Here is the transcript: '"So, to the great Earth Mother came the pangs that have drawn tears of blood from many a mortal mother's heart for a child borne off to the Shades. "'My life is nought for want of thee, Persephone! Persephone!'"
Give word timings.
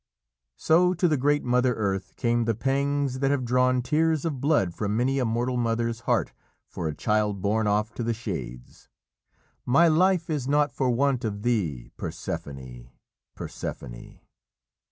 '"So, 0.55 0.95
to 0.95 1.07
the 1.07 1.15
great 1.15 1.43
Earth 1.45 1.45
Mother 1.45 2.01
came 2.15 2.45
the 2.45 2.55
pangs 2.55 3.19
that 3.19 3.29
have 3.29 3.45
drawn 3.45 3.83
tears 3.83 4.25
of 4.25 4.41
blood 4.41 4.73
from 4.73 4.97
many 4.97 5.19
a 5.19 5.25
mortal 5.25 5.57
mother's 5.57 5.99
heart 6.09 6.33
for 6.67 6.87
a 6.87 6.95
child 6.95 7.39
borne 7.43 7.67
off 7.67 7.93
to 7.93 8.03
the 8.03 8.15
Shades. 8.15 8.89
"'My 9.63 9.87
life 9.87 10.27
is 10.27 10.47
nought 10.47 10.71
for 10.71 10.89
want 10.89 11.23
of 11.23 11.43
thee, 11.43 11.91
Persephone! 11.97 12.89
Persephone!'" 13.35 14.21